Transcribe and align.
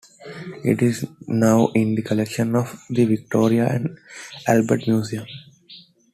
It 0.63 0.81
is 0.81 1.05
now 1.27 1.67
in 1.75 1.93
the 1.93 2.01
collection 2.01 2.55
of 2.55 2.81
the 2.89 3.05
Victoria 3.05 3.67
and 3.67 3.99
Albert 4.47 4.87
Museum. 4.87 5.27